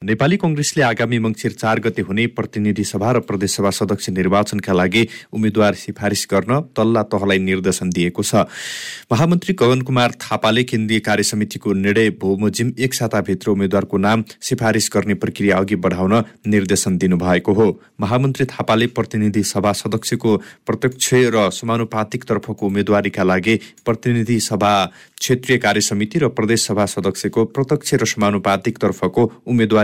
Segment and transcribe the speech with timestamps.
[0.00, 5.74] नेपाली कङ्ग्रेसले आगामी मङ्सिर चार गते हुने प्रतिनिधि सभा र प्रदेशसभा सदस्य निर्वाचनका लागि उम्मेद्वार
[5.76, 8.48] सिफारिस गर्न तल्ला तहलाई निर्देशन दिएको छ।
[9.12, 15.14] महामन्त्री गगन कुमार थापाले केन्द्रीय कार्य समितिको निर्णय बमोजिम एक साताभित्र उम्मेद्वारको नाम सिफारिस गर्ने
[15.20, 16.14] प्रक्रिया अघि बढाउन
[16.48, 17.68] निर्देशन दिनुभएको हो।
[18.00, 24.72] महामन्त्री थापाले प्रतिनिधि सभा सदस्यको प्रत्यक्ष र समानुपातिक तर्फको उम्मेद्वारीका लागि प्रतिनिधि सभा
[25.20, 29.30] क्षेत्रीय कार्य समिति र प्रदेशसभा सदस्यको प्रत्यक्ष र समानुपातिक तर्फको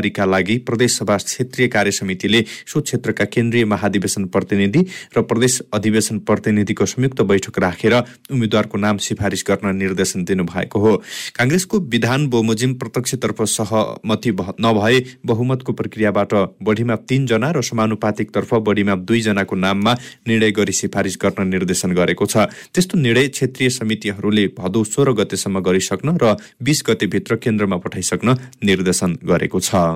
[0.07, 4.81] उम्मेद्वारीका लागि प्रदेशसभा क्षेत्रीय कार्य समितिले सो क्षेत्रका केन्द्रीय महाधिवेशन प्रतिनिधि
[5.17, 7.95] र प्रदेश अधिवेशन प्रतिनिधिको संयुक्त बैठक राखेर
[8.31, 10.97] उम्मेद्वारको नाम सिफारिस गर्न निर्देशन दिनुभएको हो।
[11.37, 14.31] काङ्ग्रेसको विधान बोमोजिम प्रत्यक्षतर्फ सहमति
[14.61, 19.93] नभए बहुमतको प्रक्रियाबाट बढीमा तीनजना र समानुपातिकतर्फ बढीमा दुईजनाको नाममा
[20.29, 26.17] निर्णय गरी सिफारिस गर्न निर्देशन गरेको छ। त्यस्तो निर्णय क्षेत्रीय समितिहरूले भदौ सोह्र गतेसम्म गरिसक्न
[26.23, 29.96] र बिस गतेभित्र केन्द्रमा पठाइसक्न निर्देशन गरेको छ।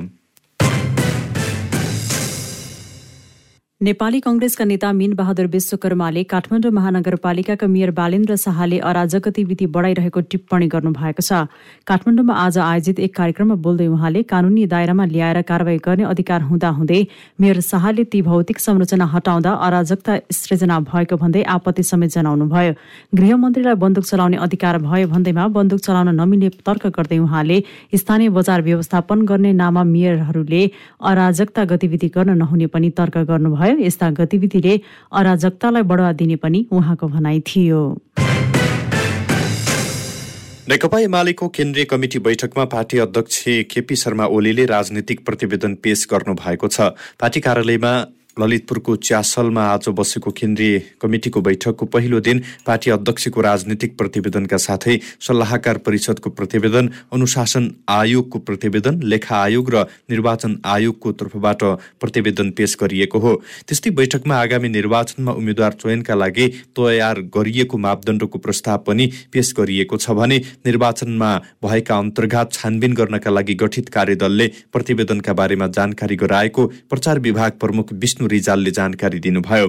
[3.82, 10.66] नेपाली कंग्रेसका नेता मीन बहादुर विश्वकर्माले काठमाडौँ महानगरपालिकाका मेयर बालेन्द्र शाहले अराजक गतिविधि बढाइरहेको टिप्पणी
[10.68, 11.48] गर्नु भएको छ।
[11.88, 17.00] काठमाडौँमा आज आयोजित एक कार्यक्रममा बोल्दै उहाँले कानूनी दायरामा ल्याएर कारवाही गर्ने अधिकार हुँदाहुँदै
[17.40, 22.76] मेयर शाहले ती भौतिक संरचना हटाउँदा अराजकता सृजना भएको भन्दै आपत्ति समेत जनाउनुभयो।
[23.16, 27.58] गृहमन्त्रीलाई बन्दुक चलाउने अधिकार भयो भन्दैमा बन्दुक चलाउन नमिल्ने तर्क गर्दै उहाँले
[27.96, 30.62] स्थानीय बजार व्यवस्थापन गर्ने नाममा मेयरहरूले
[31.00, 34.80] अराजकता गतिविधि गर्न नहुने पनि तर्क गर्नुभयो। भयो। यस्ता गतिविधिले
[35.12, 37.98] अराजकतालाई बढावा दिने पनि उहाँको भनाइ थियो।
[40.68, 46.68] नेकपा एमालेको केन्द्रीय कमिटी बैठकमा पार्टी अध्यक्ष केपी शर्मा ओलीले राजनीतिक प्रतिवेदन पेश गर्नु भएको
[46.68, 47.92] छ। पार्टी कार्यालयमा
[48.40, 55.78] ललितपुरको च्यासलमा आज बसेको केन्द्रीय कमिटिको बैठकको पहिलो दिन पार्टी अध्यक्षको राजनीतिक प्रतिवेदनका साथै सल्लाहकार
[55.86, 61.62] परिषदको प्रतिवेदन अनुशासन आयोगको प्रतिवेदन लेखा आयोग र निर्वाचन आयोगको तर्फबाट
[62.00, 63.34] प्रतिवेदन पेश गरिएको हो।
[63.68, 66.46] त्यस्तै बैठकमा आगामी निर्वाचनमा उम्मेद्वार चयनका लागि
[66.78, 71.30] तयार गरिएको मापदण्डको प्रस्ताव पनि पेश गरिएको छ भने निर्वाचनमा
[71.64, 78.28] भएका अन्तर्घात छानबिन गर्नका लागि गठित कार्यदलले प्रतिवेदनका बारेमा जानकारी गराएको प्रचार विभाग प्रमुख विष्णु
[78.30, 79.66] रिजालले जानकारी दिनुभयो।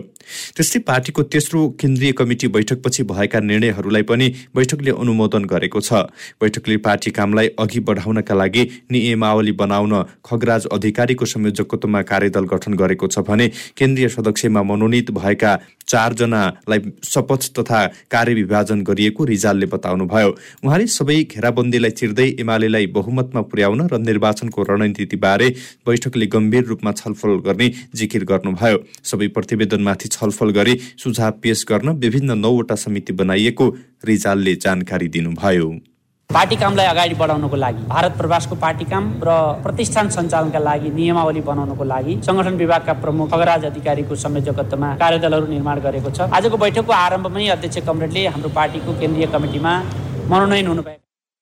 [0.56, 6.06] त्यस्तै पार्टीको तेस्रो केन्द्रीय कमिटी बैठकपछि भएका निर्णयहरूलाई पनि बैठकले अनुमोदन गरेको छ।
[6.42, 9.94] बैठकले पार्टी कामलाई अघि बढाउनका लागि नियमावली बनाउन
[10.26, 15.52] खगराज अधिकारीको संयोजकत्वमा कार्यदल गठन गरेको छ भने केन्द्रीय सदस्यमा मनोनित भएका
[15.92, 17.80] चारजनालाई शपथ तथा
[18.12, 20.30] कार्यविभाजन गरिएको रिजालले बताउनुभयो।
[20.64, 25.50] उहाँले सबै घेराबन्दीलाई चिर्दै एमालेलाई बहुमतमा पुर्याउन र निर्वाचनको रणनीतिबारे
[25.86, 32.40] बैठकले गम्भीर रूपमा छलफल गर्ने जिकिर गर्नुभयो। सबै प्रतिवेदनमाथि छलफल गरी सुझाव पेश गर्न विभिन्न
[32.40, 33.70] नौवटा समिति बनाइएको
[34.06, 35.70] रिजालले जानकारी दिनुभयो।
[36.34, 39.32] पार्टी कामलाई अगाडि बढाउनको लागि भारत प्रवासको पार्टी काम र
[39.64, 46.10] प्रतिष्ठान सञ्चालनका लागि नियमावली बनाउनको लागि संगठन विभागका प्रमुख खगराज अधिकारीको संयोजकत्वमा कार्यदलहरू निर्माण गरेको
[46.16, 49.74] छ। आजको बैठकको आरम्भमै अध्यक्ष कमरेडले हाम्रो पार्टीको केन्द्रीय कमिटीमा
[50.32, 51.00] मनोनयन हुनुभएको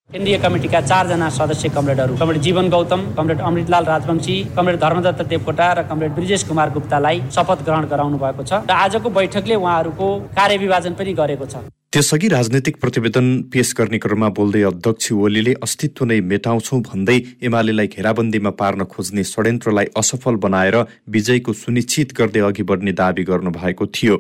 [0.10, 5.90] केन्द्रीय कमिटीका चारजना सदस्य कमरेडहरू comrade Jeevan Gautam comrade Amritlal Rajbanshi comrade Dharmadatta Devkota र
[5.92, 10.08] कमरेड ब्रिजेश कुमार गुप्तालाई शपथ ग्रहण गराउनु भएको छ। र आजको बैठकले उहाँहरूको
[10.40, 16.20] कार्यविभाजन पनि गरेको छ। त्यसअघि राजनैतिक प्रतिवेदन पेश गर्ने क्रममा बोल्दै अध्यक्ष ओलीले अस्तित्व नै
[16.22, 20.78] मेटाउँछौ भन्दै एमालेलाई घेराबन्दीमा पार्न खोज्ने षड्यन्त्रलाई असफल बनाएर
[21.10, 24.16] विजयको सुनिश्चित गर्दै अघि बढ्ने दावी गर्नुभएको थियो।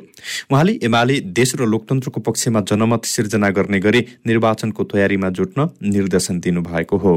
[0.50, 6.98] उहाँले एमाले देश र लोकतन्त्रको पक्षमा जनमत सिर्जना गर्ने गरी निर्वाचनको तयारीमा जुट्न निर्देशन दिनुभएको
[6.98, 7.14] हो।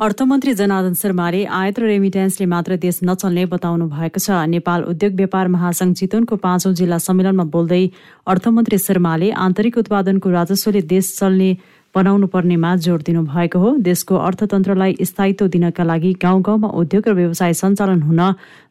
[0.00, 5.48] अर्थमन्त्री जनार्दन शर्माले आयात र रेमिट्यान्सले मात्र देश नचल्ने बताउनु भएको छ। नेपाल उद्योग व्यापार
[5.52, 7.84] महासंघ चितवनको पाँचौं जिल्ला सम्मेलनमा बोल्दै
[8.24, 11.50] अर्थमन्त्री शर्माले आन्तरिक उत्पादनको राजस्वले देश चल्ने
[11.94, 17.12] बनाउनु पर्नेमा जोड दिनु भएको हो। देशको अर्थतन्त्रलाई स्थायित्व दिनका लागि गाउँ गाउँमा उद्योग र
[17.14, 18.20] व्यवसाय सञ्चालन हुन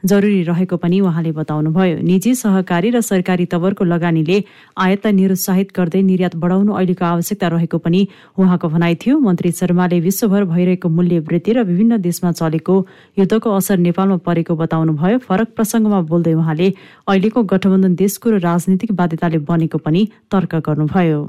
[0.05, 4.37] जरुरी रहेको पनि उहाँले बताउनुभयो। निजी सहकारी र सरकारी तवरको लगानीले
[4.79, 8.07] आयातलाई निरुत्साहित गर्दै निर्यात बढाउनु अहिलेको आवश्यकता रहेको पनि
[8.39, 12.75] उहाँको भनाइ थियो। मन्त्री शर्माले विश्वभर भइरहेको मूल्य वृद्धि र विभिन्न देशमा चलेको
[13.19, 16.71] युद्धको असर नेपालमा परेको बताउनुभयो। फरक प्रसङ्गमा बोल्दै उहाँले
[17.03, 21.19] अहिलेको गठबन्धन देशको र राजनीतिक बाध्यताले बनेको पनि तर्क गर्नुभयो।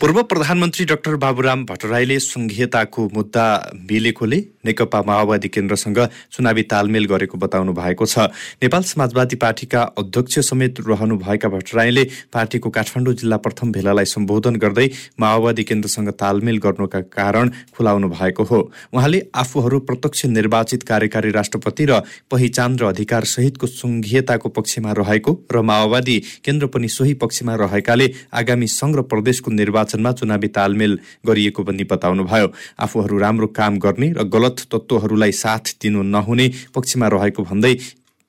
[0.00, 3.44] पूर्व प्रधानमन्त्री डाक्टर बाबुराम भट्टराईले सङ्घीयताको मुद्दा
[3.90, 5.98] मिलेकोले नेकपा माओवादी केन्द्रसँग
[6.32, 8.28] चुनावी तालमेल गरेको बताउनु भएको छ।
[8.60, 15.64] नेपाल समाजवादी पार्टीका अध्यक्ष समेत रहनुभएका भट्टराईले पार्टीको काठमाडौँ जिल्ला प्रथम भेलालाई सम्बोधन गर्दै माओवादी
[15.64, 18.60] केन्द्रसँग तालमेल गर्नुका कारण खुलाउनु भएको हो।
[18.92, 25.64] उहाँले आफूहरू प्रत्यक्ष निर्वाचित कार्यकारी राष्ट्रपति र पहिचान र अधिकार सहितको सङ्घीयताको पक्षमा रहेको र
[25.64, 31.62] माओवादी केन्द्र पनि सोही पक्षमा रहेकाले आगामी सङ्घ र प्रदेशको निर्वाचन निर्वाचनमा चुनावी तालमेल गरिएको
[31.62, 32.48] पनि बताउनुभयो।
[32.78, 37.74] आफूहरू राम्रो काम गर्ने र गलत तत्त्वहरूलाई साथ दिनु नहुने पक्षमा रहेको भन्दै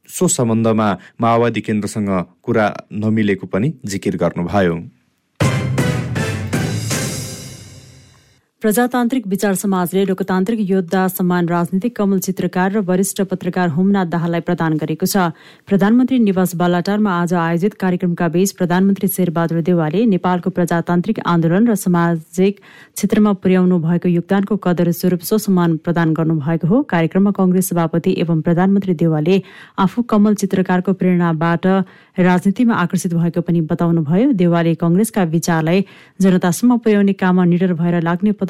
[0.09, 0.87] सो सम्बन्धमा
[1.21, 2.09] माओवादी केन्द्रसँग
[2.43, 4.75] कुरा नमिलेको पनि जिकिर गर्नुभयो।
[8.67, 14.73] प्रजातान्त्रिक विचार समाजले लोकतान्त्रिक योद्धा सम्मान राजनीतिक कमल चित्रकार र वरिष्ठ पत्रकार हुमनाथ दाहाललाई प्रदान
[14.77, 15.31] गरेको छ।
[15.63, 22.59] प्रधानमन्त्री निवास बालाटारमा आज आयोजित कार्यक्रमका बीच प्रधानमन्त्री शेरबहादुर देवालले नेपालको प्रजातान्त्रिक आन्दोलन र सामाजिक
[22.59, 28.41] क्षेत्रमा पुर्याउनु भएको योगदानको कदर स्वरूप सो सम्मान प्रदान गर्नुभएको हो। कार्यक्रममा कंग्रेस सभापति एवं
[28.43, 29.39] प्रधानमन्त्री देवालले
[29.79, 31.65] आफू कमल चित्रकारको प्रेरणाबाट
[32.19, 35.85] राजनीतिमा आकर्षित भएको पनि बताउनुभयो। देवालले कंग्रेसका विचारलाई
[36.19, 38.31] जनतासम्म पुर्याउने काममा निडर भएर लाग्ने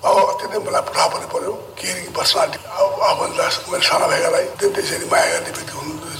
[0.00, 2.58] अब अत्यन्तै मलाई पुरा पनि पर्यो केही पर्सनालिटी
[3.04, 6.19] आफूभन्दा मैले साना भएकालाई त्यसरी माया गर्ने व्यक्ति हुनुहुन्थ्यो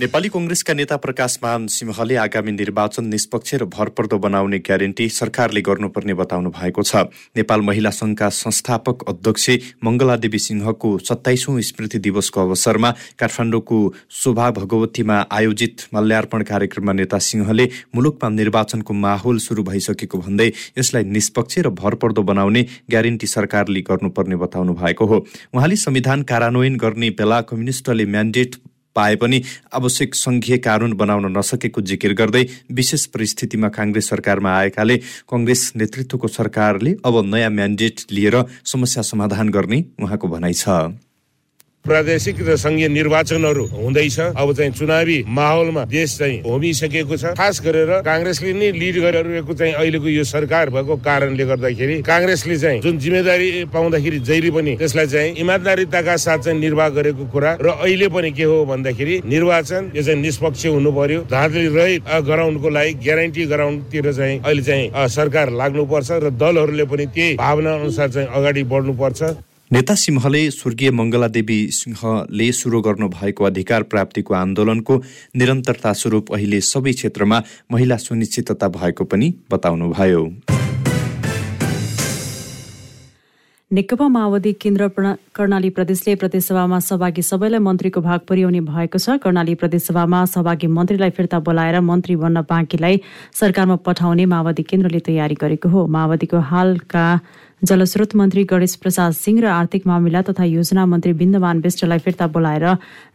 [0.00, 6.14] नेपाली कङ्ग्रेसका नेता प्रकाश मान सिंहले आगामी निर्वाचन निष्पक्ष र भरपर्दो बनाउने ग्यारेन्टी सरकारले गर्नुपर्ने
[6.16, 9.50] बताउनु भएको छ। नेपाल महिला संघका संस्थापक अध्यक्ष
[9.84, 12.90] मङ्गलादेवी सिंहको सत्ताइसौं स्मृति दिवसको अवसरमा
[13.20, 13.78] काठमाडौँको
[14.10, 21.58] शोभा भगवतीमा आयोजित मल्यार्पण कार्यक्रममा नेता सिंहले मुलुकमा निर्वाचनको माहौल सुरु भइसकेको भन्दै यसलाई निष्पक्ष
[21.58, 25.24] र भरपर्दो बनाउने ग्यारेन्टी सरकारले गर्नुपर्ने बताउनु भएको हो।
[25.54, 28.56] उहाँले संविधान कार्यान्वयन गर्ने बेला कम्युनिस्टले म्यान्डेट
[28.94, 29.42] पाए पनि
[29.74, 34.96] आवश्यक सङ्घीय कानुन बनाउन नसकेको जिकिर गर्दै विशेष परिस्थितिमा काङ्ग्रेस सरकारमा आएकाले
[35.28, 40.68] कङ्ग्रेस नेतृत्वको सरकारले अब नयाँ म्यान्डेट लिएर समस्या समाधान गर्ने उहाँको भनाइ छ।
[41.84, 47.90] प्रादेशिक र संघीय निर्वाचनहरू हुँदैछ। अब चाहिँ चुनावी माहौलमा देश चाहिँ होमिसकेको छ। खास गरेर
[48.06, 53.48] काङ्ग्रेसले नै लिड गरिरहेको चाहिँ अहिलेको यो सरकार भएको कारणले गर्दाखेरि काङ्ग्रेसले चाहिँ जुन जिम्मेदारी
[53.74, 58.44] पाउँदाखेरि जहिले पनि त्यसलाई चाहिँ इमान्दारिताका साथ चाहिँ निर्वाह गरेको कुरा र अहिले पनि के
[58.46, 64.38] हो भन्दाखेरि निर्वाचन यो चाहिँ निष्पक्ष हुनु पर्यो धाँधली रहित गराउनुको लागि ग्यारेन्टी गराउनुतिर चाहिँ
[64.38, 69.22] अहिले चाहिँ सरकार लाग्नुपर्छ र दलहरूले पनि त्यही भावना अनुसार चाहिँ अगाडि बढ्नुपर्छ।
[69.72, 74.96] नेता सिंहले स्वर्गीय मङ्गलादेवी सिंहले सुरु गर्नु भएको अधिकार प्राप्तिको आन्दोलनको
[75.36, 77.38] निरन्तरता स्वरूप अहिले सबै क्षेत्रमा
[77.72, 80.20] महिला सुनिश्चितता भएको पनि बताउनुभयो।
[83.70, 84.88] नेकपा माओवादी केन्द्र
[85.32, 91.38] कर्णाली प्रदेशले प्रदेशसभामा सहभागी सबैलाई मन्त्रीको भाग पुर्याउने भएको छ। कर्णाली प्रदेशसभामा सहभागी मन्त्रीलाई फिर्ता
[91.48, 93.00] बोलाएर मन्त्री बन्न बाँकीलाई
[93.40, 97.06] सरकारमा पठाउने माओवादी केन्द्रले तयारी गरेको हो। माओवादीको हालका
[97.62, 102.64] जलस्रोत मन्त्री गणेश प्रसाद सिंह र आर्थिक मामिला तथा योजना मन्त्री बिन्दमान विष्टलाई फिर्ता बोलाएर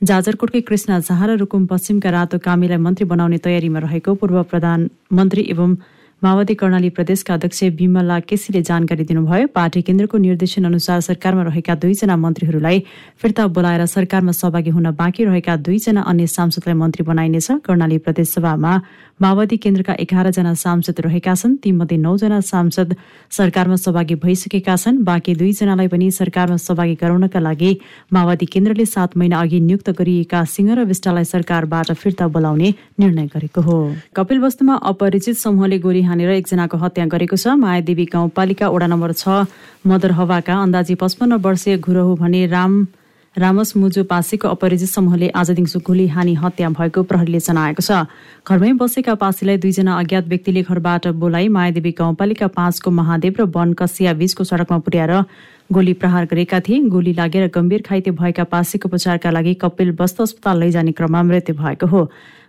[0.07, 5.75] जाजरकोटकै कृष्ण झाह र रुकुम पश्चिमका रातो कामीलाई मन्त्री बनाउने तयारीमा रहेको पूर्व प्रधानमन्त्री एवं
[6.23, 12.15] माओवादी कर्णाली प्रदेशका अध्यक्ष विमला केसीले जानकारी दिनुभयो पार्टी केन्द्रको निर्देशन अनुसार सरकारमा रहेका दुईजना
[12.17, 12.79] मन्त्रीहरूलाई
[13.21, 18.73] फिर्ता बोलाएर सरकारमा सहभागी हुन बाँकी रहेका दुईजना अन्य सांसदलाई मन्त्री बनाइनेछ। कर्णाली प्रदेशसभामा
[19.21, 22.95] माओवादी केन्द्रका एघारजना सांसद रहेका छन् तीमध्ये नौजना सांसद
[23.37, 27.71] सरकारमा सहभागी भइसकेका छन्। बाँकी दुईजनालाई पनि सरकारमा सहभागी गराउनका लागि
[28.13, 33.61] माओवादी केन्द्रले सात महिना अघि नियुक्त गरिएका सिंह र विष्टलाई सरकारबाट फिर्ता बोलाउने निर्णय गरेको
[33.61, 33.77] हो।
[34.15, 39.45] कपिल वस्तुमा अपरिचित समूहले गोली हानेर एकजनाको हत्या गरेको छ। मायादेवी गाउँपालिका वडा नम्बर छ
[39.85, 42.73] मदर हवाका अन्दाजी पचपन्न वर्षीय घुरहु भने राम
[43.37, 48.09] रामस मुजु पासीको अपरिजित समूहले आज दिउँसो गोली हानी हत्या भएको प्रहरीले जनाएको छ।
[48.41, 54.13] घरमै बसेका पासीलाई दुईजना अज्ञात व्यक्तिले घरबाट बोलाइ मायादेवी गाउँपालिका पाँचको महादेव र वन कसिया
[54.17, 55.13] बीचको सड़कमा पुर्याएर
[55.69, 60.57] गोली प्रहार गरेका थिए। गोली लागेर गम्भीर घाइते भएका पासीको उपचारका लागि कपिल वस्त अस्पताल
[60.59, 62.01] लैजाने क्रममा मृत्यु भएको हो।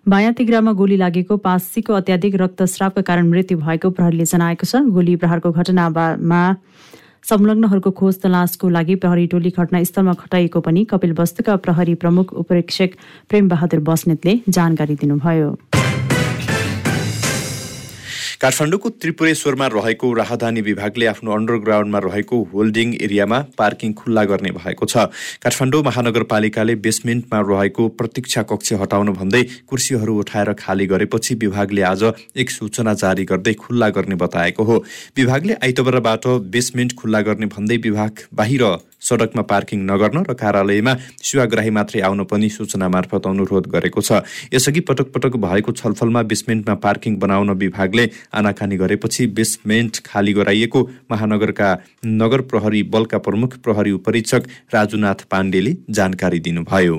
[0.09, 5.53] बायाँ तिग्रामा गोली लागेको पासीको अत्याधिक रक्तस्रावका कारण मृत्यु भएको प्रहरीले जनाएको छ। गोली प्रहारको
[5.53, 6.45] घटनामा
[7.25, 12.91] संलग्नहरूको खोज तलासको लागि प्रहरी टोली घटनास्थलमा खटाइएको पनि कपिल वस्तुका प्रहरी प्रमुख उपरीक्षक
[13.29, 15.51] प्रेमबहादुर बस्नेतले जानकारी दिनुभयो।
[18.41, 25.11] काठमाडौँको त्रिपुरेश्वरमा रहेको राहदानी विभागले आफ्नो अन्डरग्राउन्डमा रहेको होल्डिङ एरियामा पार्किङ खुल्ला गर्ने भएको छ।
[25.43, 32.05] काठमाडौँ महानगरपालिकाले बेसमेन्टमा रहेको प्रतीक्षा कक्ष हटाउनु भन्दै कुर्सीहरू उठाएर खाली गरेपछि विभागले आज
[32.39, 34.77] एक सूचना जारी गर्दै खुल्ला गर्ने बताएको हो।
[35.19, 38.65] विभागले आइतबारबाट बेसमेन्ट खुल्ला गर्ने भन्दै विभाग बाहिर
[39.09, 44.23] सडकमा पार्किङ नगर्न र कार्यालयमा सेवाग्राही मात्रै आउन पनि सूचना मार्फत अनुरोध गरेको छ।
[44.55, 51.71] यसअघि पटक पटक भएको छलफलमा बेसमेन्टमा पार्किङ बनाउन विभागले आनाकानी गरेपछि बेसमेन्ट खाली गराइएको महानगरका
[52.19, 56.99] नगर प्रहरी बलका प्रमुख प्रहरी उपरीक्षक राजुनाथ पाण्डेले जानकारी दिनुभयो।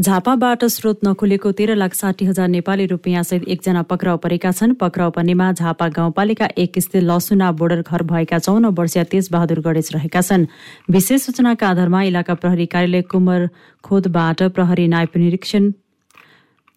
[0.00, 5.50] झापाबाट स्रोत नखुलेको तेह्र लाख साठी हजार नेपाली रुपियाँसहित एकजना पक्राउ परेका छन्। पक्राउ पर्नेमा
[5.52, 10.46] झापा गाउँपालिका एक स्थित लसुना बोर्डर घर भएका चौन वर्षीय तेज बहादुर गणेश रहेका छन्।
[10.90, 13.46] विशेष सूचनाका आधारमा इलाका प्रहरी कार्यालय कुमर
[13.84, 15.70] खोदबाट प्रहरी नायब निरीक्षण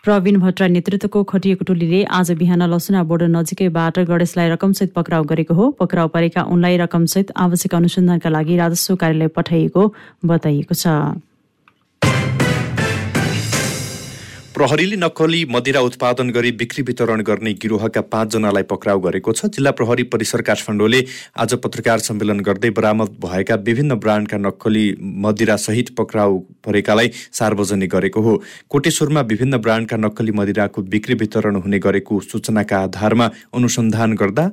[0.03, 5.71] प्रवीण भट्टरा नेतृत्वको खटिएको टोलीले आज बिहान लसुना बोर्डर नजिकैबाट गणेशलाई रकमसहित पक्राउ गरेको हो।
[5.79, 9.93] पक्राउ परेका उनलाई रकमसहित आवश्यक अनुसन्धानका लागि राजस्व कार्यालय पठाइएको
[10.25, 10.87] बताइएको छ।
[14.55, 20.03] प्रहरीले नक्कली मदिरा उत्पादन गरी बिक्री वितरण गर्ने गिरोहका पाँचजनालाई पक्राउ गरेको छ। जिल्ला प्रहरी
[20.13, 20.99] परिसर काठमाडौँले
[21.41, 24.85] आज पत्रकार सम्मेलन गर्दै बरामद भएका विभिन्न ब्रान्डका नक्कली
[25.25, 28.33] मदिरा सहित पक्राउ परेकालाई सार्वजनिक गरेको हो।
[28.69, 34.45] कोटेश्वरमा विभिन्न ब्रान्डका नक्कली मदिराको बिक्री वितरण हुने गरेको सूचनाका आधारमा अनुसन्धान गर्दा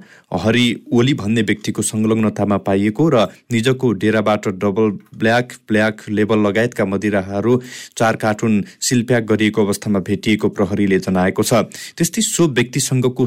[0.47, 0.65] हरि
[0.95, 4.91] ओली भन्ने व्यक्तिको संलग्नतामा पाइएको र निजको डेराबाट डबल
[5.21, 7.61] ब्ल्याक ब्ल्याक लेबल लगायतका मदिराहरू
[7.99, 11.53] चार कार्टुन सिलप्याक गरिएको अवस्था भेटिएको प्रहरीले जनाएको छ।
[11.97, 13.27] त्यस्तै सो व्यक्तिसँगको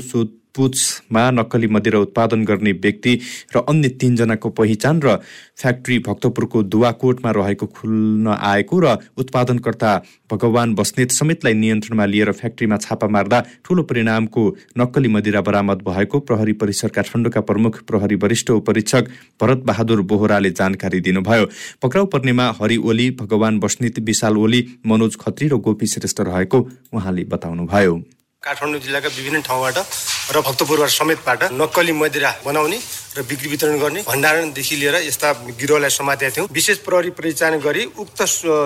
[0.54, 3.20] सोधपुछमा नक्कली मदिरा उत्पादन गर्ने व्यक्ति
[3.56, 5.16] र अन्य तीनजनाको पहिचान र
[5.58, 9.92] फ्याक्ट्री भक्तपुरको दुवाकोटमा रहेको खुल्न आएको र उत्पादनकर्ता
[10.32, 14.44] भगवान बस्नेत समेतलाई नियन्त्रणमा लिएर फ्याक्ट्रीमा छापा मार्दा ठूलो परिणामको
[14.78, 19.10] नक्कली मदिरा बरामद भएको प्रहरी परिसर काठमाडौँका प्रमुख प्रहरी वरिष्ठ उपरीक्षक
[19.42, 21.46] भरत बहादुर बोहराले जानकारी दिनुभयो।
[21.82, 27.24] पक्राउ पर्नेमा हरि ओली भगवान बस्नेत विशाल ओली मनोज खत्री र गोपी श्रेष्ठ रहेको उहाँले
[27.26, 28.02] बताउनुभयो।
[28.44, 29.78] काठमाडौँ जिल्लाका विभिन्न ठाउँबाट
[30.26, 32.78] र भक्तपुरबाट समेतबाट नक्कली मदिरा बनाउने
[33.18, 38.22] र बिक्री वितरण गर्ने भण्डारणदेखि लिएर यस्ता गिरोहलाई समातेका थियौँ। विशेष प्रहरी परिचालन गरी उक्त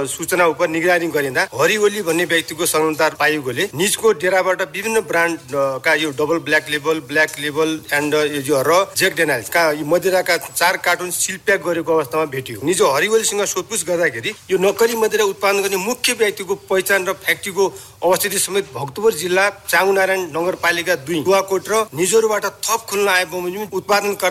[0.08, 6.38] सूचना उप निगरानी गरिँदा हरिओली भन्ने व्यक्तिको संलग्नता पाइएकोले निजको डेराबाट विभिन्न ब्रान्डका यो double
[6.48, 8.14] black label black label and
[8.48, 14.34] यो र जेक डेनाइल्सका मदिराका चार कार्टुन सिलप्याक गरेको अवस्थामा भेटियो। निज हरिओलीसँग सोधपुछ गर्दाखेरि
[14.52, 17.68] यो नक्कली मदिरा उत्पादन गर्ने मुख्य व्यक्तिको पहिचान र फ्याक्ट्रीको
[18.04, 23.66] अवस्थिति समेत भक्तपुर जिल्ला चाङनारायण नगरपालिका दुई। दुवाकोट र निजोरबाट थप खुल्न आए बमोजिम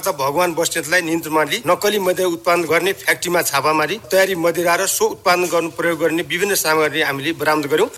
[0.07, 4.87] उत्पादनकर्ता भगवान बस्नेतलाई नियन्त्रणमा लिई नक्कली मदिरा उत्पादन गर्ने फ्याक्ट्रीमा छापा मारी तयारी मदिरा र
[4.87, 7.89] सो उत्पादन गर्नु प्रयोग गर्ने विभिन्न सामग्री हामीले बरामद गर्यौँ।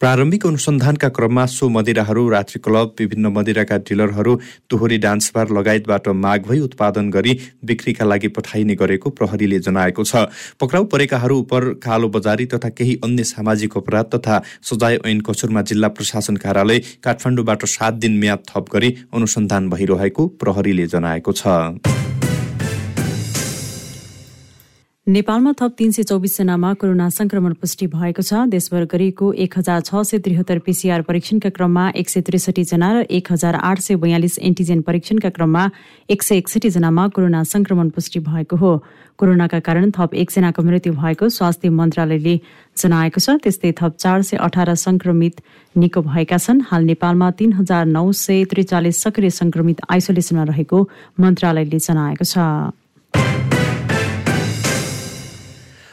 [0.00, 4.34] प्रारम्भिक अनुसन्धानका क्रममा सो मदिराहरू रात्रि क्लब विभिन्न मदिराका डिलरहरू
[4.70, 7.34] दोहोरी डान्स बार लगायतबाट माग भई उत्पादन गरी
[7.66, 10.22] बिक्रीका लागि पठाइने गरेको प्रहरीले जनाएको छ।
[10.60, 15.88] पक्राउ परेकाहरू उप कालो बजारी तथा केही अन्य सामाजिक अपराध तथा सजाय ऐन कसुरमा जिल्ला
[15.90, 22.07] प्रशासन कार्यालय काठमाडौँबाट सात दिन म्याद थप गरी अनुसन्धान भइरहेको प्रहरीले जनाएको छ।
[25.08, 30.02] नेपालमा थप तीन सय चौबिसजनामा कोरोना संक्रमण पुष्टि भएको छ। देशभर गरिएको एक हजार छ
[30.04, 34.82] सय त्रिहत्तर पिसिआर परीक्षणका क्रममा एक सय त्रिसठीजना र एक हजार आठ सय बयालिस एन्टिजेन
[34.84, 35.64] परीक्षणका क्रममा
[36.12, 38.72] एक सय एकसठीजनामा कोरोना संक्रमण पुष्टि भएको हो।
[39.18, 42.34] कोरोनाका कारण थप एकजनाको मृत्यु भएको स्वास्थ्य मन्त्रालयले
[42.76, 45.40] जनाएको छ। त्यस्तै थप चार सय अठार संक्रमित
[45.74, 51.80] निको भएका छन्। हाल नेपालमा तीन हजार नौ सय त्रिचालिस सक्रिय संक्रमित आइसोलेसनमा रहेको मन्त्रालयले
[51.80, 52.44] जनाएको छ।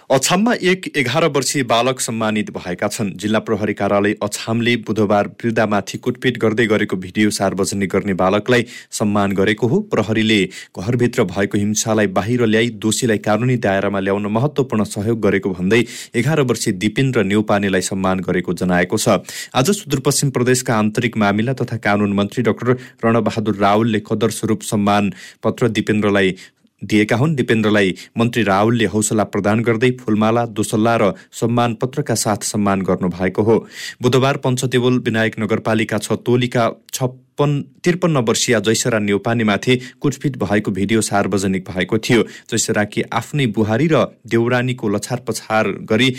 [0.09, 6.37] अछाममा एक एघार वर्षीय बालक सम्मानित भएका छन्। जिल्ला प्रहरी कार्यालय अछामले बुधबार वृद्धामाथि कुटपिट
[6.37, 10.39] गर्दै गरेको भिडियो सार्वजनिक गर्ने बालकलाई सम्मान गरेको हो। प्रहरीले
[10.77, 15.83] घरभित्र भएको हिंसालाई बाहिर ल्याई दोषीलाई कानुनी दायरामा ल्याउन महत्वपूर्ण सहयोग गरेको भन्दै
[16.13, 19.25] एघार वर्षीय दिपेन्द्र नेउपानेलाई सम्मान गरेको जनाएको छ।
[19.57, 25.67] आज सुदूरपश्चिम प्रदेशका आन्तरिक मामिला तथा कानून मन्त्री डाक्टर रणबहादुर रावलले कदर स्वरूप सम्मान पत्र
[25.73, 26.35] दिपेन्द्रलाई
[26.81, 32.81] दिएका हुन्। दिपेन्द्रलाई मन्त्री राहुलले हौसला प्रदान गर्दै फुलमाला दोसल्ला र सम्मान पत्रका साथ सम्मान
[32.81, 33.57] गर्नुभएको हो।
[34.01, 41.69] बुधबार पञ्चदेवल विनायक नगरपालिका छ टोलीका छप्पन त्रिपन्न वर्षीय जैसरा नेउपानेमाथि कुटपिट भएको भिडियो सार्वजनिक
[41.69, 46.13] भएको थियो। जैसराकी आफ्नै बुहारी र देउरानीको लछार पछार गरी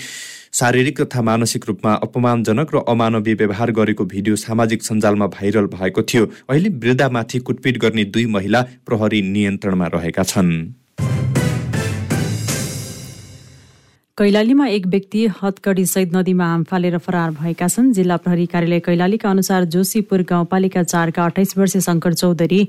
[0.56, 6.24] शारीरिक तथा मानसिक रूपमा अपमानजनक र अमानवीय व्यवहार गरेको भिडियो सामाजिक सञ्जालमा भाइरल भएको थियो।
[6.48, 10.52] अहिले वृद्धामाथि कुटपिट गर्ने दुई महिला प्रहरी नियन्त्रणमा रहेका छन्।
[14.18, 19.30] कैलालीमा एक व्यक्ति हतकडी सहित नदीमा हाम फालेर फरार भएका छन्। जिल्ला प्रहरी कार्यालय कैलालीका
[19.30, 22.62] अनुसार जोशीपुर गाउँपालिका चारका अठाइस वर्षीय शङ्कर चौधरी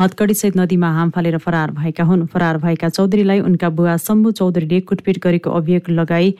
[0.00, 4.80] हतकडी सहित नदीमा हाम फालेर फरार भएका हुन्। फरार भएका चौधरीलाई उनका बुवा शम्भु चौधरीले
[4.88, 6.34] कुटपिट गरेको अभियोग लगाई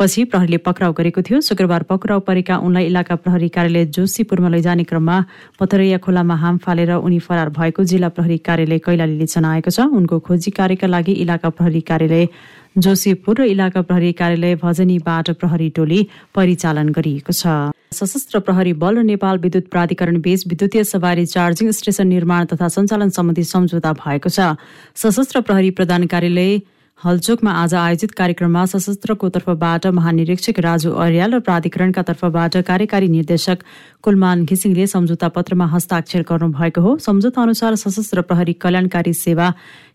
[0.00, 5.16] पछि प्रहरीले पक्राउ गरेको थियो। शुक्रबार पक्राउ परेका उनलाई इलाका प्रहरी कार्यालय जोशीपुरमा लैजाने क्रममा
[5.60, 10.50] पथरैया खोलामा हाम फालेर उनी फरार भएको जिल्ला प्रहरी कार्यालय कैलालीले जनाएको छ। उनको खोजी
[10.56, 12.28] कार्यका लागि इलाका प्रहरी कार्यालय
[12.80, 16.00] जोशीपुर र इलाका प्रहरी कार्यालय भजनीबाट प्रहरी टोली
[16.32, 22.06] परिचालन गरिएको छ। सशस्त्र प्रहरी बल र नेपाल विद्युत प्राधिकरण बीच विद्युतीय सवारी चार्जिङ स्टेशन
[22.08, 24.56] निर्माण तथा सञ्चालन सम्बन्धी सम्झौता भएको छ।
[24.96, 32.02] सशस्त्र प्रहरी प्रधान कार्यालय हलचोकमा आज आयोजित कार्यक्रममा सशस्त्रको तर्फबाट महानिरीक्षक राजु अर्याल र प्राधिकरणका
[32.08, 33.64] तर्फबाट कार्यकारी निर्देशक
[34.04, 39.48] कुलमान घिसिङले सम्झौता पत्रमा हस्ताक्षर गर्नुभएको हो। सम्झौता अनुसार सशस्त्र प्रहरी कल्याणकारी सेवा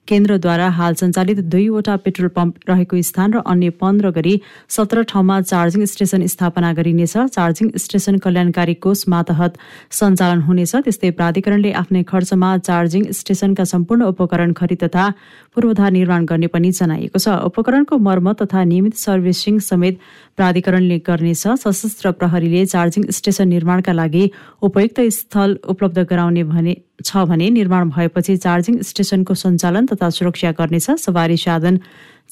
[0.08, 4.34] केन्द्रद्वारा हाल सञ्चालित दुईवटा पेट्रोल पम्प रहेको स्थान र अन्य पन्ध्र गरी
[4.70, 9.58] सत्र ठाउँमा चार्जिङ स्टेशन स्थापना गरिनेछ। चार्जिङ स्टेशन कल्याणकारी कोष मातहत
[9.92, 15.10] सञ्चालन हुनेछ। त्यस्तै प्राधिकरणले आफ्नै खर्चमा चार्जिङ स्टेशनका सम्पूर्ण उपकरण खरिद तथा
[15.56, 20.00] पूर्वाधार निर्माण गर्ने पनि जनाइएको छ। उपकरणको मर्मत तथा नियमित सर्भिसिङ समेत
[20.38, 24.30] प्राधिकरणले गर्नेछ। सशस्त्र प्रहरीले चार्जिङ स्टेशन निर्माणका लागि
[24.62, 30.90] उपयुक्त स्थल उपलब्ध गराउने भने छ भने निर्माण भएपछि चार्जिङ स्टेशनको सञ्चालन तथा सुरक्षा गर्नेछ।
[31.00, 31.80] सवारी साधन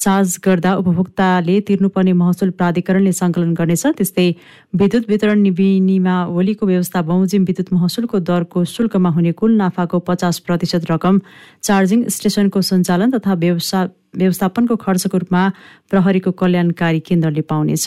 [0.00, 4.26] चार्ज गर्दा उपभोक्ताले तिर्नुपर्ने महसुल प्राधिकरणले सङ्कलन गर्नेछ। त्यस्तै
[4.74, 11.20] विद्युत वितरण विनिमावलीको व्यवस्था बमोजिम विद्युत महसुलको दरको शुल्कमा हुने कुल नाफाको पचास प्रतिशत रकम
[11.62, 13.32] चार्जिङ स्टेशनको सञ्चालन तथा
[14.18, 15.42] व्यवस्थापनको खर्चको रूपमा
[15.90, 17.86] प्रहरीको कल्याणकारी केन्द्रले पाउनेछ।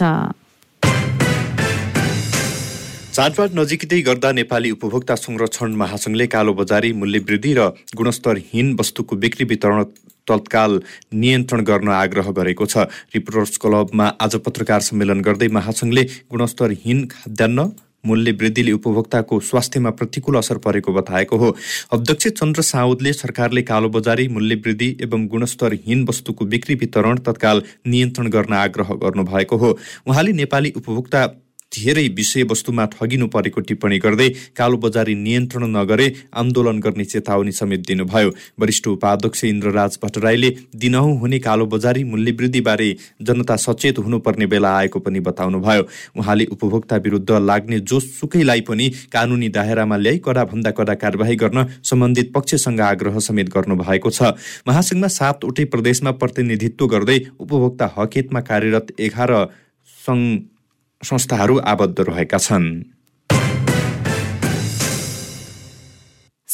[3.18, 7.64] चाडबाड नजिकै गर्दा नेपाली उपभोक्ता संरक्षण महासङ्घले कालोबजारी मूल्यवृद्धि र
[7.98, 9.84] गुणस्तरहीन वस्तुको बिक्री वितरण
[10.30, 10.78] तत्काल
[11.22, 17.66] नियन्त्रण गर्न आग्रह गरेको छ। रिपोर्टर्स क्लबमा आज पत्रकार सम्मेलन गर्दै महासङ्घले गुणस्तरहीन खाद्यान्न
[18.06, 21.50] मूल्य वृद्धिले उपभोक्ताको स्वास्थ्यमा प्रतिकूल असर परेको बताएको हो।
[21.92, 28.54] अध्यक्ष चन्द्र साउदले सरकारले कालोबजारी मूल्य वृद्धि एवं गुणस्तरहीन वस्तुको बिक्री वितरण तत्काल नियन्त्रण गर्न
[28.62, 31.26] आग्रह गर्नुभएको हो। उहाँले नेपाली उपभोक्ता
[31.74, 38.88] धेरै विषयवस्तुमा ठगिनु परेको टिप्पणी गर्दै कालोबजारी नियन्त्रण नगरे आन्दोलन गर्ने चेतावनी समेत दिनुभयो। वरिष्ठ
[38.88, 42.90] उपाध्यक्ष इन्द्रराज भट्टराईले दिनहुँ हुने कालोबजारी मूल्यवृद्धिबारे
[43.22, 45.84] जनता सचेत हुनुपर्ने बेला आएको पनि बताउनुभयो।
[46.18, 52.82] उहाँले उपभोक्ता विरुद्ध लाग्ने जोसुकैलाई पनि कानुनी दायरामा ल्याई कडाभन्दा कडा कारवाही गर्न सम्बन्धित पक्षसँग
[52.82, 54.34] आग्रह समेत गर्नुभएको छ।
[54.68, 59.32] महासङ्घमा सातवटै प्रदेशमा प्रतिनिधित्व गर्दै उपभोक्ता हक कार्यरत एघार
[60.00, 60.24] सङ्घ
[61.03, 62.69] संस्थाहरू आबद्ध रहेका छन्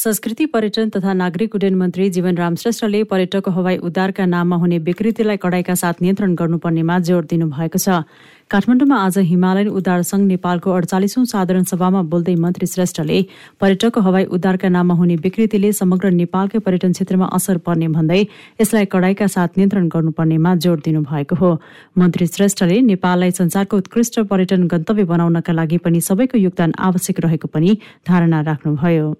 [0.04, 5.74] संस्कृति पर्यटन तथा नागरिक उड्डयन मन्त्री जीवनराम श्रेष्ठले पर्यटक हवाई उद्धारका नाममा हुने विकृतिलाई कडाइका
[5.74, 8.04] साथ नियन्त्रण गर्नुपर्नेमा जोड़ दिनुभएको छ।
[8.50, 13.22] काठमाडौँमा आज हिमालयन उद्धार संघ नेपालको अडचालिसौं साधारण सभामा बोल्दै मन्त्री श्रेष्ठले
[13.60, 18.20] पर्यटक हवाई उद्धारका नाममा हुने विकृतिले समग्र नेपालकै पर्यटन क्षेत्रमा असर पर्ने भन्दै
[18.60, 21.56] यसलाई कडाइका साथ नियन्त्रण गर्नुपर्नेमा जोड़ दिनुभएको हो।
[21.96, 27.78] मन्त्री श्रेष्ठले नेपाललाई संसारको उत्कृष्ट पर्यटन गन्तव्य बनाउनका लागि पनि सबैको योगदान आवश्यक रहेको पनि
[28.08, 29.14] धारणा राख्नुभयो।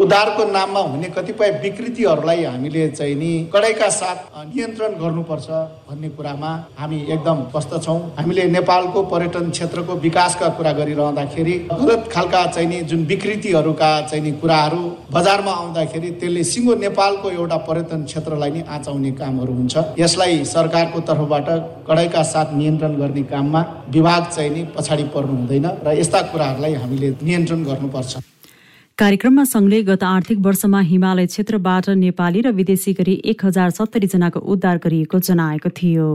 [0.00, 5.48] उद्धारको नाममा हुने कतिपय विकृतिहरूलाई हामीले चाहिँ नि कडाइका साथ नियन्त्रण गर्नुपर्छ
[5.88, 12.46] भन्ने कुरामा हामी एकदम व्यस्त छौँ। हामीले नेपालको पर्यटन क्षेत्रको विकासका कुरा गरिरहँदाखेरि गलत खालका
[12.46, 14.82] चाहिँ नि जुन विकृतिहरूका नि कुराहरू
[15.12, 21.48] बजारमा आउँदाखेरि त्यसले सिङ्गो नेपालको एउटा पर्यटन क्षेत्रलाई नै आँचाउने कामहरू हुन्छ। यसलाई सरकारको तर्फबाट
[21.88, 23.60] कडाइका साथ नियन्त्रण गर्ने काममा
[23.90, 28.12] विभाग चाहिँ नि पछाडि पर्नु हुँदैन र यस्ता कुराहरूलाई हामीले नियन्त्रण गर्नुपर्छ।
[29.00, 34.40] कार्यक्रममा संघले गत आर्थिक वर्षमा हिमालय क्षेत्रबाट नेपाली र विदेशी गरी एक हजार सत्तरी जनाको
[34.44, 36.08] उद्धार गरिएको जनाएको थियो।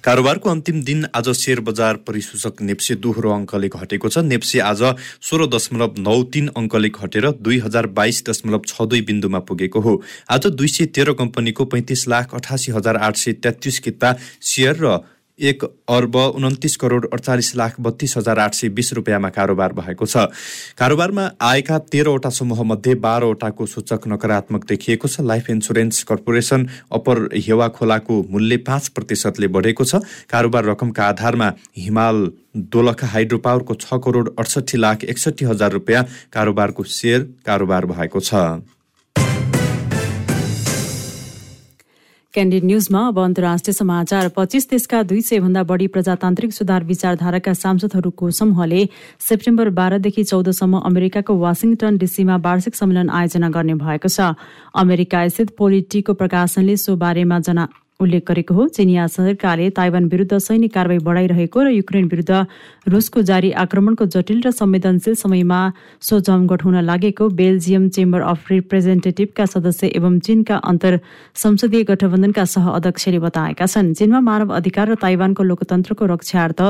[0.00, 4.82] कारोबारको अन्तिम दिन आज सेयर बजार परिसूचक नेप्से दोहोरो अङ्कले घटेको छ। नेप्से आज
[5.20, 9.94] सोह्र दशमलव नौ तिन अङ्कले घटेर दुई हजार बाइस दशमलव छ दुई बिन्दुमा पुगेको हो।
[10.32, 15.00] आज दुई सय तेह्र कम्पनीको पैँतिस लाख अठासी हजार आठ सय तेत्तिस किता सेयर र
[15.40, 20.16] एक अर्ब उन्तिस करोड अडचालिस लाख बत्तीस हजार आठ सय बिस रुपियाँमा कारोबार भएको छ।
[20.78, 28.22] कारोबारमा आएका तेह्रवटा समूहमध्ये बाह्रवटाको सूचक नकारात्मक देखिएको छ। लाइफ इन्सुरेन्स कर्पोरेसन अप्पर हेवा खोलाको
[28.30, 32.30] मूल्य पाँच प्रतिशतले बढेको छ। कारोबार रकमका आधारमा हिमाल
[32.68, 38.34] दोलखा हाइड्रो पावरको छ करोड अडसठी लाख एकसठी हजार रुपियाँ कारोबारको सेयर कारोबार भएको छ।
[42.34, 48.30] क्यान्डिड न्यूजमा अब अन्तर्राष्ट्रिय समाचार पच्चिस देशका दुई सय भन्दा बढी प्रजातान्त्रिक सुधार विचारधाराका सांसदहरूको
[48.30, 48.88] समूहले
[49.20, 54.32] सेप्टेम्बर बाह्रदेखि चौधसम्म अमेरिकाको वासिङटन डिसीमा वार्षिक सम्मेलन आयोजना गर्ने भएको छ।
[54.74, 57.68] अमेरिका स्थित पोलिटीको प्रकाशनले सो बारेमा जना
[58.02, 62.46] उल्लेख गरेको हो चिनिया सरकारले ताइवान विरुद्ध सैनिक कारवाही बढाइरहेको र युक्रेन विरुद्ध
[62.88, 65.60] रुसको जारी आक्रमणको जटिल र संवेदनशील समयमा
[66.02, 70.98] सो जमघट हुन लागेको बेल्जियम चेम्बर अफ रिप्रेजेन्टेटिभका सदस्य एवं चीनका अन्तर
[71.36, 76.60] संसदीय गठबन्धनका सह अध्यक्षले बताएका छन्। चीनमा मानव अधिकार र ताइवानको लोकतन्त्रको रक्षार्थ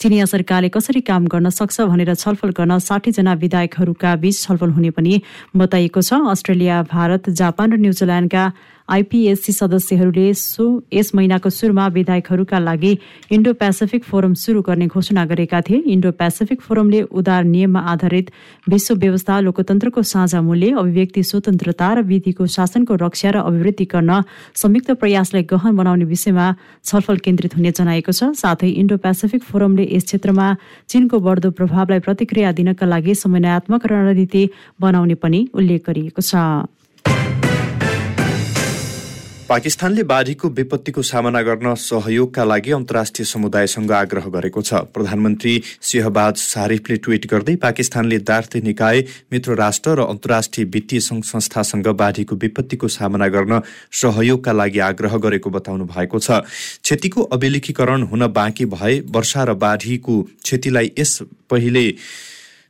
[0.00, 2.78] चिनिया सरकारले कसरी काम गर्न सक्छ भनेर छलफल गर्न
[3.10, 5.14] जना विधायकहरूका बीच छलफल हुने पनि
[5.56, 8.44] बताइएको छ। अस्ट्रेलिया भारत जापान र न्युजिल्यान्डका
[8.90, 12.92] आइपिएससी सदस्यहरूले सो यस महिनाको सुरुमा विधायकहरूका लागि
[13.30, 18.30] इन्डो पेसिफिक फोरम शुरू गर्ने घोषणा गरेका थिए। इन्डो पेसिफिक फोरमले उदार नियममा आधारित
[18.66, 24.22] विश्व व्यवस्था लोकतन्त्रको साझा मूल्य अभिव्यक्ति स्वतन्त्रता र विधिको शासनको रक्षा र अभिवृद्धि गर्न
[24.56, 26.46] संयुक्त प्रयासलाई गहन बनाउने विषयमा
[26.84, 30.46] छलफल केन्द्रित हुने जनाएको छ। साथै इन्डो पेसिफिक फोरमले यस क्षेत्रमा
[30.90, 34.42] चीनको बढ्दो प्रभावलाई प्रतिक्रिया दिनका लागि समन्वयात्मक रणनीति
[34.80, 36.34] बनाउने पनि उल्लेख गरिएको छ।
[39.50, 46.96] पाकिस्तानले बाढीको विपत्तिको सामना गर्न सहयोगका लागि अन्तर्राष्ट्रिय समुदायसँग आग्रह गरेको छ। प्रधानमन्त्री सिंहबाज सारिफले
[46.96, 53.28] ट्वीट गर्दै पाकिस्तानले दार्थे निकाय मित्र राष्ट्र र अन्तर्राष्ट्रिय वित्तीय सङ्घ संस्थासँग बाढीको विपत्तिको सामना
[53.28, 53.60] गर्न
[53.90, 56.46] सहयोगका लागि आग्रह गरेको बताउनु भएको छ।
[56.86, 61.18] क्षतिको अभिलेखीकरण हुन बाँकी भए वर्षा र बाढीको क्षतिलाई यस
[61.50, 61.88] पहिले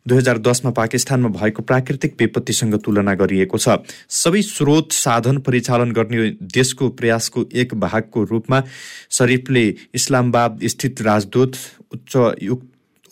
[0.06, 3.76] दुई हजार दसमा पाकिस्तानमा भएको प्राकृतिक विपत्तिसँग तुलना गरिएको छ।
[4.08, 8.62] सबै स्रोत साधन परिचालन गर्ने देशको प्रयासको एक भागको रूपमा
[9.10, 11.56] शरीफले इस्लामाबाद स्थित राजदूत
[11.92, 12.16] उच्च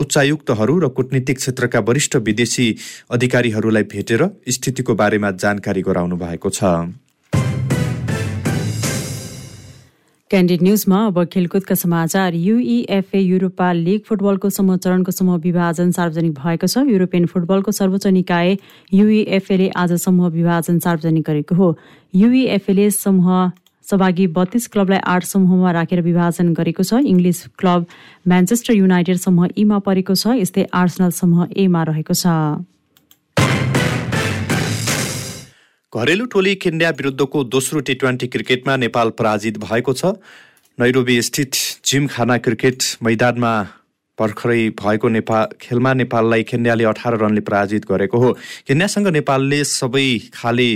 [0.00, 2.66] उच्चायुक्तहरू र कूटनीतिक क्षेत्रका वरिष्ठ विदेशी
[3.10, 6.64] अधिकारीहरूलाई भेटेर स्थितिको बारेमा जानकारी गराउनु भएको छ।
[10.30, 16.66] क्यान्डिड न्युजमा अब खेलकुदका समाचार। युइएफए युरोपा लिग फुटबलको समूह चरणको समूह विभाजन सार्वजनिक भएको
[16.66, 18.56] छ। युरोपियन फुटबलको सर्वोच्च निकाय
[18.92, 21.68] युइएफएले आज समूह विभाजन सार्वजनिक गरेको हो।
[22.14, 23.50] युइएफएले समूह
[23.88, 27.86] सहभागी बत्तीस क्लबलाई आठ समूहमा राखेर विभाजन गरेको छ। इङ्ग्लिस क्लब
[28.28, 32.28] म्यान्चेस्टर युनाइटेड समूह इमा परेको छ। यस्तै आर्सनल समूह एमा रहेको छ।
[35.98, 40.12] घरेलु टोली केन्या विरुद्धको दोस्रो टी ट्वेन्टी क्रिकेटमा नेपाल पराजित भएको छ।
[40.78, 43.50] नैरोबी स्थित जिमखाना क्रिकेट मैदानमा
[44.18, 48.30] भर्खरै भएको नेपाल खेलमा नेपाललाई केन्याले अठार रनले पराजित गरेको हो।
[48.68, 50.68] केन्यासँग नेपालले सबै खाले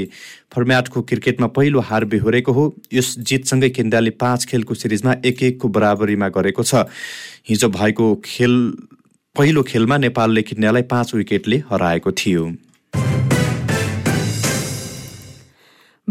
[0.54, 6.28] फर्म्याटको क्रिकेटमा पहिलो हार बेहोरेको हो। यस जितसँगै केन्याले पाँच खेलको सिरिजमा एक एकको बराबरीमा
[6.34, 6.82] गरेको छ।
[7.46, 8.58] हिजो भएको खेल
[9.36, 12.50] पहिलो खेलमा नेपालले केन्यालाई पाँच विकेटले हराएको थियो।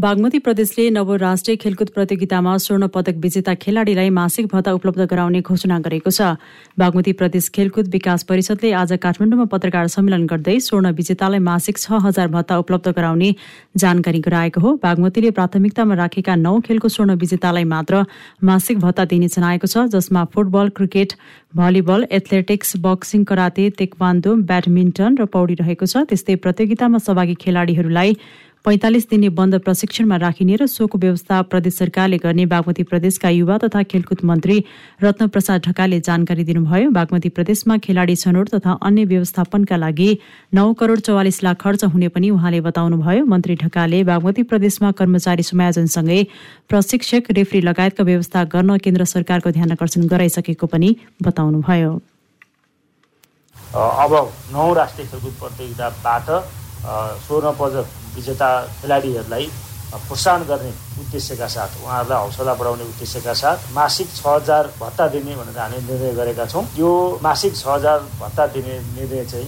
[0.01, 5.77] बागमती प्रदेशले नव राष्ट्रिय खेलकुद प्रतियोगितामा स्वर्ण पदक विजेता खेलाडीलाई मासिक भत्ता उपलब्ध गराउने घोषणा
[5.79, 6.41] गरेको छ।
[6.73, 12.27] बागमती प्रदेश खेलकुद विकास परिषदले आज काठमाडौँमा पत्रकार सम्मेलन गर्दै स्वर्ण विजेतालाई मासिक छ हजार
[12.33, 13.29] भत्ता उपलब्ध गराउने
[13.77, 18.03] जानकारी गराएको हो। बागमतीले प्राथमिकतामा राखेका नौ खेलको स्वर्ण विजेतालाई मात्र
[18.41, 21.13] मासिक भत्ता दिने जनाएको छ जसमा football cricket
[21.53, 28.17] volleyball athletics boxing karate taekwondo badminton र पौडी रहेको छ। त्यस्तै प्रतियोगितामा सहभागी खेलाडीहरूलाई
[28.65, 33.82] पैंतालिस दिने बन्द प्रशिक्षणमा राखिने र सोको व्यवस्था प्रदेश सरकारले गर्ने बागमती प्रदेशका युवा तथा
[33.84, 34.58] खेलकुद मन्त्री
[35.02, 40.10] रत्न प्रसाद ढकालले जानकारी दिनुभयो। बागमती प्रदेशमा खेलाडी छनौट तथा अन्य व्यवस्थापनका लागि
[40.54, 46.21] नौ करोड चौवालिस लाख खर्च हुने पनि उहाँले बताउनुभयो। मन्त्री ढकालले बागमती प्रदेशमा कर्मचारी समायोजनसँगै
[46.69, 51.91] प्रशिक्षक रेफ्री लगायतका व्यवस्था गर्न केन्द्र सरकारको ध्यान आकर्षण गराइसकेको पनि बताउनुभयो।
[53.74, 54.13] अब
[54.54, 56.30] नौ राष्ट्रिय खेलकुद प्रतियोगिताबाट
[57.26, 58.50] स्वर्ण पदक विजेता
[58.82, 59.45] खेलाडीहरूलाई
[59.91, 65.58] प्रोत्साहन गर्ने उद्देश्यका साथ उहाँहरूलाई हौसला बढाउने उद्देश्यका साथ मासिक छ हजार भत्ता दिने भनेर
[65.60, 66.91] हामीले निर्णय गरेका छौँ। यो
[67.24, 69.47] मासिक छ हजार भत्ता दिने निर्णय चाहिँ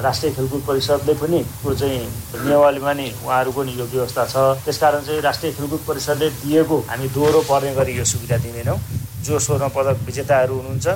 [0.00, 2.00] राष्ट्रिय खेलकुद परिषदले पनि को चाहिँ
[2.40, 7.40] नियमावलीमा नि उहाँहरूको नि यो व्यवस्था छ। त्यसकारण चाहिँ राष्ट्रिय खेलकुद परिषदले दिएको हामी दोहोरो
[7.44, 8.78] पर्ने गरी यो सुविधा दिँदैनौँ।
[9.22, 10.86] जो स्वर्ण पदक विजेताहरू हुनुहुन्छ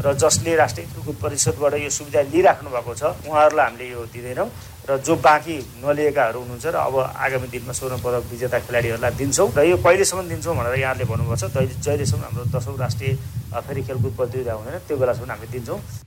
[0.00, 4.48] र जसले राष्ट्रिय खेलकुद परिषदबाट यो सुविधा लिइराख्नु भएको छ उहाँहरूलाई हामीले यो दिँदैनौँ।
[4.86, 9.60] र जो बाँकी नलिएकाहरू हुनुहुन्छ र अब आगामी दिनमा स्वर्ण पदक विजेता खेलाडीहरूलाई दिन्छौँ र
[9.66, 13.12] यो कहिलेसम्म दिन्छौँ भनेर यहाँले भन्नुभएको छ जहिलेसम्म हाम्रो दसौँ राष्ट्रिय
[13.66, 16.04] फेरि खेलकुद प्रतियोगिता हुँदैन त्यो बेलासम्म हामी दिन्छौँ।